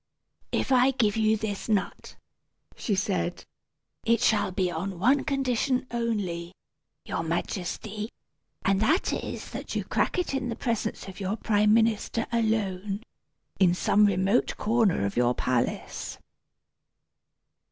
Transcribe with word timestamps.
"If 0.51 0.71
I 0.71 0.89
give 0.89 1.15
you 1.15 1.37
this 1.37 1.69
nut," 1.69 2.15
she 2.75 2.95
said, 2.95 3.45
"it 4.03 4.19
shall 4.19 4.51
be 4.51 4.71
on 4.71 4.97
one 4.97 5.23
condition, 5.23 5.85
only, 5.91 6.55
your 7.05 7.21
Majesty; 7.21 8.09
and 8.65 8.79
that 8.81 9.13
is, 9.13 9.51
that 9.51 9.75
you 9.75 9.83
crack 9.83 10.17
it 10.17 10.33
in 10.33 10.49
the 10.49 10.55
presence 10.55 11.07
of 11.07 11.19
your 11.19 11.37
prime 11.37 11.71
minister 11.75 12.25
alone, 12.31 13.03
in 13.59 13.75
some 13.75 14.07
remote 14.07 14.57
corner 14.57 15.05
of 15.05 15.17
your 15.17 15.35
palace." 15.35 16.17